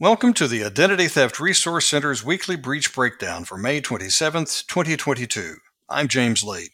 Welcome 0.00 0.34
to 0.34 0.48
the 0.48 0.64
Identity 0.64 1.06
Theft 1.06 1.38
Resource 1.38 1.86
Center's 1.86 2.24
weekly 2.24 2.56
breach 2.56 2.92
breakdown 2.92 3.44
for 3.44 3.56
May 3.56 3.80
27, 3.80 4.46
2022. 4.66 5.54
I'm 5.88 6.08
James 6.08 6.42
Lee. 6.42 6.70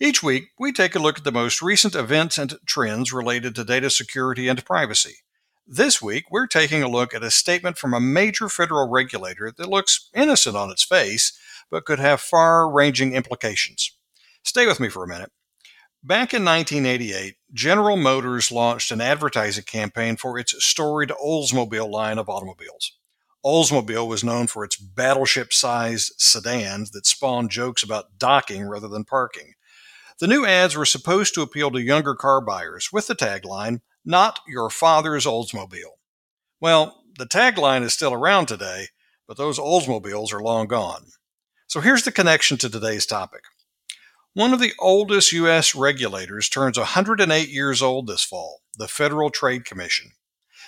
Each 0.00 0.22
week, 0.22 0.44
we 0.58 0.72
take 0.72 0.94
a 0.94 0.98
look 0.98 1.18
at 1.18 1.24
the 1.24 1.30
most 1.30 1.60
recent 1.60 1.94
events 1.94 2.38
and 2.38 2.54
trends 2.64 3.12
related 3.12 3.54
to 3.56 3.64
data 3.64 3.90
security 3.90 4.48
and 4.48 4.64
privacy. 4.64 5.16
This 5.66 6.00
week, 6.00 6.24
we're 6.30 6.46
taking 6.46 6.82
a 6.82 6.88
look 6.88 7.12
at 7.12 7.22
a 7.22 7.30
statement 7.30 7.76
from 7.76 7.92
a 7.92 8.00
major 8.00 8.48
federal 8.48 8.88
regulator 8.88 9.52
that 9.54 9.68
looks 9.68 10.08
innocent 10.14 10.56
on 10.56 10.70
its 10.70 10.82
face, 10.82 11.38
but 11.70 11.84
could 11.84 11.98
have 11.98 12.22
far 12.22 12.72
ranging 12.72 13.12
implications. 13.12 13.94
Stay 14.44 14.66
with 14.66 14.80
me 14.80 14.88
for 14.88 15.04
a 15.04 15.08
minute. 15.08 15.30
Back 16.06 16.32
in 16.32 16.44
1988, 16.44 17.34
General 17.52 17.96
Motors 17.96 18.52
launched 18.52 18.92
an 18.92 19.00
advertising 19.00 19.64
campaign 19.64 20.16
for 20.16 20.38
its 20.38 20.54
storied 20.64 21.08
Oldsmobile 21.08 21.90
line 21.90 22.18
of 22.18 22.28
automobiles. 22.28 22.92
Oldsmobile 23.44 24.06
was 24.06 24.22
known 24.22 24.46
for 24.46 24.62
its 24.62 24.76
battleship 24.76 25.52
sized 25.52 26.12
sedans 26.16 26.92
that 26.92 27.06
spawned 27.06 27.50
jokes 27.50 27.82
about 27.82 28.18
docking 28.18 28.68
rather 28.68 28.86
than 28.86 29.02
parking. 29.02 29.54
The 30.20 30.28
new 30.28 30.46
ads 30.46 30.76
were 30.76 30.86
supposed 30.86 31.34
to 31.34 31.42
appeal 31.42 31.72
to 31.72 31.82
younger 31.82 32.14
car 32.14 32.40
buyers 32.40 32.90
with 32.92 33.08
the 33.08 33.16
tagline, 33.16 33.80
Not 34.04 34.38
your 34.46 34.70
father's 34.70 35.26
Oldsmobile. 35.26 35.96
Well, 36.60 37.02
the 37.18 37.26
tagline 37.26 37.82
is 37.82 37.94
still 37.94 38.12
around 38.12 38.46
today, 38.46 38.90
but 39.26 39.38
those 39.38 39.58
Oldsmobiles 39.58 40.32
are 40.32 40.40
long 40.40 40.68
gone. 40.68 41.06
So 41.66 41.80
here's 41.80 42.04
the 42.04 42.12
connection 42.12 42.58
to 42.58 42.70
today's 42.70 43.06
topic. 43.06 43.42
One 44.36 44.52
of 44.52 44.60
the 44.60 44.74
oldest 44.78 45.32
U.S. 45.32 45.74
regulators 45.74 46.50
turns 46.50 46.76
108 46.76 47.48
years 47.48 47.80
old 47.80 48.06
this 48.06 48.22
fall, 48.22 48.60
the 48.76 48.86
Federal 48.86 49.30
Trade 49.30 49.64
Commission. 49.64 50.10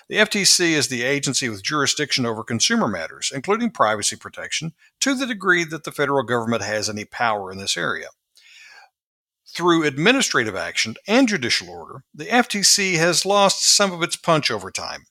The 0.09 0.17
FTC 0.17 0.71
is 0.71 0.89
the 0.89 1.03
agency 1.03 1.51
with 1.51 1.63
jurisdiction 1.63 2.25
over 2.25 2.43
consumer 2.43 2.89
matters, 2.89 3.31
including 3.35 3.71
privacy 3.71 4.17
protection, 4.17 4.73
to 5.01 5.15
the 5.15 5.27
degree 5.27 5.65
that 5.65 5.85
the 5.85 5.93
federal 5.93 6.23
government 6.23 6.63
has 6.63 6.89
any 6.89 7.05
power 7.05 7.53
in 7.53 7.59
this 7.59 7.77
area. 7.77 8.07
Through 9.55 9.85
administrative 9.85 10.57
action 10.57 10.95
and 11.07 11.29
judicial 11.29 11.69
order, 11.69 12.05
the 12.15 12.25
FTC 12.25 12.97
has 12.97 13.27
lost 13.27 13.63
some 13.63 13.93
of 13.93 14.03
its 14.03 14.17
punch 14.17 14.51
over 14.51 14.71
time. 14.71 15.05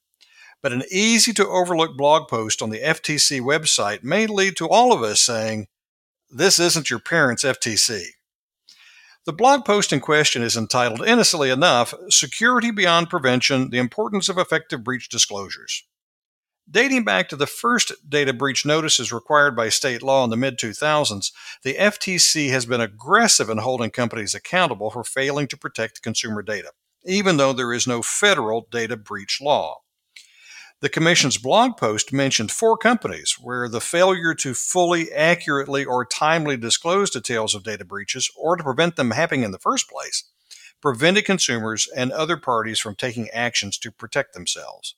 But 0.63 0.73
an 0.73 0.81
easy 0.89 1.31
to 1.33 1.47
overlook 1.47 1.95
blog 1.95 2.27
post 2.27 2.63
on 2.63 2.71
the 2.71 2.81
FTC 2.81 3.39
website 3.39 4.01
may 4.01 4.25
lead 4.25 4.57
to 4.57 4.67
all 4.67 4.93
of 4.93 5.03
us 5.03 5.21
saying, 5.21 5.67
This 6.31 6.57
isn't 6.57 6.89
your 6.89 6.97
parents' 6.97 7.43
FTC. 7.43 8.16
The 9.27 9.33
blog 9.33 9.65
post 9.65 9.91
in 9.91 9.99
question 9.99 10.41
is 10.41 10.55
entitled, 10.55 11.05
innocently 11.05 11.49
enough, 11.49 11.93
Security 12.07 12.71
Beyond 12.71 13.09
Prevention 13.09 13.71
The 13.71 13.77
Importance 13.77 14.29
of 14.29 14.37
Effective 14.37 14.85
Breach 14.85 15.09
Disclosures. 15.09 15.83
Dating 16.71 17.03
back 17.03 17.27
to 17.27 17.35
the 17.35 17.45
first 17.45 17.91
data 18.07 18.31
breach 18.31 18.65
notices 18.65 19.11
required 19.11 19.53
by 19.53 19.67
state 19.67 20.01
law 20.01 20.23
in 20.23 20.29
the 20.29 20.37
mid 20.37 20.57
2000s, 20.57 21.33
the 21.63 21.73
FTC 21.73 22.51
has 22.51 22.65
been 22.65 22.79
aggressive 22.79 23.49
in 23.49 23.57
holding 23.57 23.89
companies 23.89 24.33
accountable 24.33 24.91
for 24.91 25.03
failing 25.03 25.49
to 25.49 25.57
protect 25.57 26.01
consumer 26.01 26.41
data, 26.41 26.71
even 27.03 27.35
though 27.35 27.51
there 27.51 27.73
is 27.73 27.85
no 27.85 28.01
federal 28.01 28.65
data 28.71 28.95
breach 28.95 29.41
law. 29.41 29.81
The 30.79 30.89
Commission's 30.89 31.39
blog 31.39 31.75
post 31.75 32.13
mentioned 32.13 32.51
four 32.51 32.77
companies 32.77 33.37
where 33.41 33.67
the 33.67 33.81
failure 33.81 34.35
to 34.35 34.53
fully, 34.53 35.11
accurately, 35.11 35.83
or 35.83 36.05
timely 36.05 36.55
disclose 36.55 37.09
details 37.09 37.55
of 37.55 37.63
data 37.63 37.83
breaches 37.83 38.29
or 38.37 38.55
to 38.55 38.63
prevent 38.63 38.95
them 38.95 39.09
happening 39.11 39.43
in 39.43 39.51
the 39.51 39.57
first 39.57 39.89
place 39.89 40.25
prevented 40.79 41.25
consumers 41.25 41.87
and 41.95 42.11
other 42.11 42.37
parties 42.37 42.79
from 42.79 42.93
taking 42.95 43.27
actions 43.31 43.79
to 43.79 43.91
protect 43.91 44.33
themselves. 44.33 44.95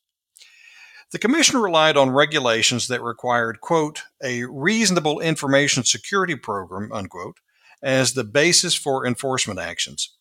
The 1.11 1.19
Commission 1.19 1.59
relied 1.59 1.97
on 1.97 2.11
regulations 2.11 2.89
that 2.89 3.01
required, 3.01 3.61
quote, 3.61 4.03
a 4.21 4.43
reasonable 4.43 5.21
information 5.21 5.83
security 5.83 6.35
program, 6.35 6.91
unquote, 6.91 7.37
as 7.81 8.13
the 8.13 8.25
basis 8.25 8.75
for 8.75 9.07
enforcement 9.07 9.59
actions. 9.59 10.17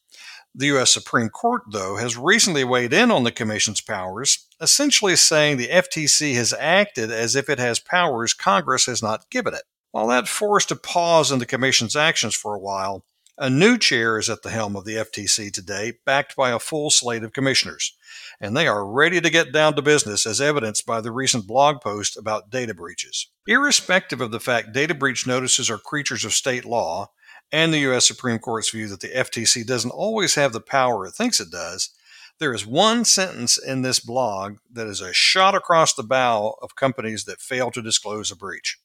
The 0.59 0.67
U.S. 0.67 0.93
Supreme 0.93 1.29
Court, 1.29 1.63
though, 1.71 1.99
has 1.99 2.17
recently 2.17 2.65
weighed 2.65 2.93
in 2.93 3.13
on 3.13 3.23
the 3.23 3.31
Commission's 3.31 3.81
powers, 3.81 4.45
essentially 4.61 5.15
saying 5.15 5.57
the 5.57 5.69
FTC 5.69 6.35
has 6.35 6.53
acted 6.53 7.13
as 7.13 7.37
if 7.37 7.49
it 7.49 7.61
has 7.61 7.79
powers 7.79 8.35
Congress 8.35 8.87
has 8.87 9.01
not 9.01 9.31
given 9.31 9.55
it. 9.55 9.63
While 9.93 10.09
that 10.09 10.27
forced 10.27 10.73
a 10.73 10.77
pause 10.77 11.31
in 11.31 11.39
the 11.39 11.47
Commission's 11.47 11.95
actions 11.95 12.35
for 12.35 12.57
a 12.57 12.59
while, 12.59 13.05
a 13.39 13.49
new 13.49 13.79
chair 13.79 14.19
is 14.19 14.29
at 14.29 14.43
the 14.43 14.51
helm 14.51 14.75
of 14.75 14.85
the 14.85 14.97
FTC 14.97 15.53
today, 15.53 15.93
backed 16.05 16.35
by 16.35 16.51
a 16.51 16.59
full 16.59 16.91
slate 16.91 17.23
of 17.23 17.33
commissioners, 17.33 17.97
and 18.41 18.57
they 18.57 18.67
are 18.67 18.85
ready 18.85 19.21
to 19.21 19.31
get 19.31 19.53
down 19.53 19.77
to 19.77 19.83
business, 19.83 20.27
as 20.27 20.41
evidenced 20.41 20.85
by 20.85 21.01
the 21.01 21.13
recent 21.13 21.47
blog 21.47 21.81
post 21.81 22.17
about 22.17 22.51
data 22.51 22.75
breaches. 22.75 23.29
Irrespective 23.47 24.21
of 24.21 24.33
the 24.33 24.41
fact 24.41 24.73
data 24.73 24.93
breach 24.93 25.25
notices 25.25 25.71
are 25.71 25.79
creatures 25.79 26.25
of 26.25 26.33
state 26.33 26.65
law, 26.65 27.13
and 27.53 27.73
the 27.73 27.79
U.S. 27.81 28.07
Supreme 28.07 28.39
Court's 28.39 28.71
view 28.71 28.89
that 28.89 29.01
the 29.01 29.09
FTC 29.09 29.67
doesn't 29.67 29.91
always 29.91 30.35
have 30.35 30.53
the 30.53 30.61
power 30.61 31.07
it 31.07 31.13
thinks 31.13 31.41
it 31.41 31.51
does, 31.51 31.91
there 32.39 32.55
is 32.55 32.67
one 32.67 33.05
sentence 33.05 33.59
in 33.59 33.83
this 33.83 33.99
blog 33.99 34.59
that 34.71 34.87
is 34.87 35.01
a 35.01 35.13
shot 35.13 35.55
across 35.55 35.95
the 35.95 36.03
bow 36.03 36.57
of 36.63 36.77
companies 36.77 37.25
that 37.25 37.41
fail 37.41 37.71
to 37.73 37.83
disclose 37.83 38.31
a 38.31 38.37
breach. 38.37 38.79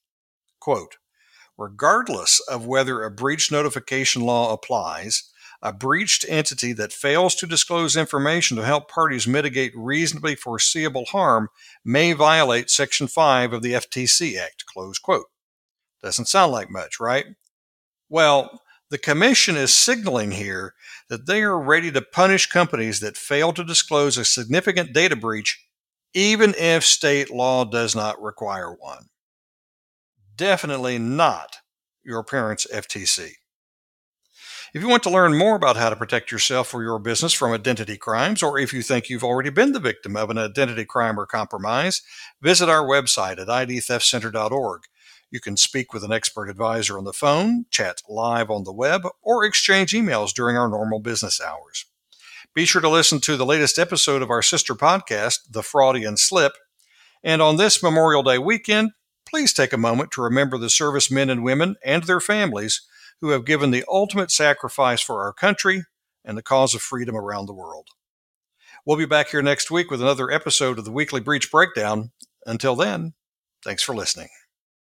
Quote, 0.60 0.98
regardless 1.58 2.40
of 2.50 2.66
whether 2.66 3.04
a 3.04 3.12
breach 3.12 3.52
notification 3.52 4.24
law 4.24 4.54
applies, 4.54 5.30
a 5.62 5.72
breached 5.72 6.26
entity 6.28 6.74
that 6.74 6.92
fails 6.92 7.36
to 7.36 7.48
disclose 7.48 7.96
information 7.96 8.58
to 8.58 8.66
help 8.66 8.90
parties 8.90 9.28
mitigate 9.28 9.72
reasonably 9.76 10.36
foreseeable 10.36 11.06
harm 11.06 11.48
may 11.86 12.12
violate 12.12 12.70
Section 12.70 13.08
5 13.08 13.54
of 13.54 13.62
the 13.62 13.74
FTC 13.74 14.38
Act. 14.38 14.66
Close 14.66 15.00
quote. 15.00 15.28
Doesn't 16.02 16.26
sound 16.26 16.52
like 16.52 16.70
much, 16.70 17.00
right? 17.00 17.28
Well, 18.14 18.62
the 18.92 19.00
Commission 19.00 19.56
is 19.56 19.74
signaling 19.74 20.30
here 20.30 20.76
that 21.10 21.26
they 21.26 21.42
are 21.42 21.60
ready 21.60 21.92
to 21.92 22.04
punish 22.04 22.46
companies 22.46 23.00
that 23.00 23.18
fail 23.18 23.54
to 23.54 23.64
disclose 23.64 24.20
a 24.20 24.24
significant 24.24 24.94
data 24.94 25.16
breach, 25.16 25.60
even 26.14 26.54
if 26.56 26.86
state 26.86 27.32
law 27.32 27.66
does 27.66 27.96
not 27.96 28.22
require 28.22 28.72
one. 28.72 29.06
Definitely 30.36 31.00
not 31.00 31.56
your 32.04 32.24
parents' 32.24 32.68
FTC. 32.72 33.32
If 34.76 34.84
you 34.84 34.90
want 34.90 35.02
to 35.04 35.10
learn 35.10 35.36
more 35.36 35.56
about 35.56 35.78
how 35.78 35.90
to 35.90 35.96
protect 35.96 36.32
yourself 36.32 36.72
or 36.76 36.84
your 36.84 37.00
business 37.00 37.34
from 37.34 37.52
identity 37.52 37.98
crimes, 37.98 38.44
or 38.44 38.60
if 38.60 38.74
you 38.74 38.84
think 38.84 39.10
you've 39.10 39.24
already 39.24 39.50
been 39.50 39.72
the 39.72 39.80
victim 39.80 40.16
of 40.16 40.30
an 40.30 40.38
identity 40.38 40.86
crime 40.86 41.20
or 41.20 41.26
compromise, 41.26 42.04
visit 42.44 42.70
our 42.70 42.86
website 42.86 43.40
at 43.40 43.48
idtheftcenter.org. 43.48 44.84
You 45.34 45.40
can 45.40 45.58
speak 45.58 45.94
with 45.94 46.04
an 46.04 46.14
expert 46.14 46.48
advisor 46.48 46.96
on 46.96 47.06
the 47.06 47.12
phone, 47.12 47.66
chat 47.72 48.04
live 48.08 48.52
on 48.52 48.66
the 48.66 48.72
web, 48.72 49.02
or 49.24 49.44
exchange 49.44 49.92
emails 49.92 50.32
during 50.32 50.56
our 50.56 50.70
normal 50.70 51.00
business 51.00 51.42
hours. 51.42 51.88
Be 52.54 52.66
sure 52.66 52.84
to 52.84 52.88
listen 52.88 53.20
to 53.22 53.36
the 53.36 53.44
latest 53.44 53.80
episode 53.80 54.22
of 54.22 54.30
our 54.30 54.44
sister 54.44 54.76
podcast, 54.76 55.40
The 55.50 55.64
Fraudian 55.64 56.18
Slip. 56.18 56.52
And 57.24 57.42
on 57.42 57.58
this 57.58 57.82
Memorial 57.82 58.22
Day 58.22 58.38
weekend, 58.38 58.92
please 59.28 59.54
take 59.54 59.74
a 59.74 59.78
moment 59.78 60.12
to 60.12 60.22
remember 60.22 60.60
the 60.60 60.70
servicemen 60.70 61.32
and 61.32 61.44
women 61.44 61.78
and 61.84 62.04
their 62.04 62.20
families 62.20 62.84
who 63.20 63.30
have 63.30 63.44
given 63.44 63.72
the 63.72 63.86
ultimate 63.88 64.30
sacrifice 64.30 65.02
for 65.02 65.24
our 65.24 65.34
country 65.34 65.86
and 66.24 66.38
the 66.38 66.44
cause 66.44 66.76
of 66.76 66.84
freedom 66.84 67.16
around 67.16 67.48
the 67.48 67.56
world. 67.56 67.88
We'll 68.86 68.98
be 68.98 69.08
back 69.08 69.30
here 69.30 69.42
next 69.42 69.72
week 69.72 69.90
with 69.90 70.00
another 70.00 70.30
episode 70.30 70.78
of 70.78 70.86
the 70.86 70.92
Weekly 70.92 71.22
Breach 71.22 71.50
Breakdown. 71.50 72.12
Until 72.46 72.76
then, 72.76 73.14
thanks 73.64 73.82
for 73.82 73.96
listening. 73.96 74.30